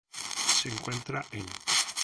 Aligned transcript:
Se 0.59 0.67
encuentra 0.67 1.23
en 1.33 1.45